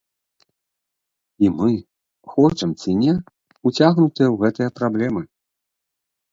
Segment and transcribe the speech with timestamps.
[1.47, 1.69] І мы,
[2.33, 3.13] хочам ці не,
[3.71, 5.21] уцягнутыя ў гэтыя праблемы.